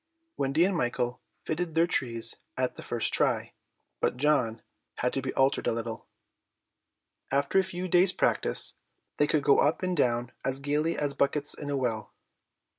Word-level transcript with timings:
Wendy 0.35 0.65
and 0.65 0.75
Michael 0.75 1.21
fitted 1.43 1.75
their 1.75 1.85
trees 1.85 2.37
at 2.57 2.73
the 2.73 2.81
first 2.81 3.13
try, 3.13 3.53
but 3.99 4.17
John 4.17 4.63
had 4.95 5.13
to 5.13 5.21
be 5.21 5.31
altered 5.35 5.67
a 5.67 5.71
little. 5.71 6.07
After 7.31 7.59
a 7.59 7.63
few 7.63 7.87
days' 7.87 8.11
practice 8.11 8.73
they 9.17 9.27
could 9.27 9.43
go 9.43 9.59
up 9.59 9.83
and 9.83 9.95
down 9.95 10.31
as 10.43 10.59
gaily 10.59 10.97
as 10.97 11.13
buckets 11.13 11.53
in 11.53 11.69
a 11.69 11.77
well. 11.77 12.15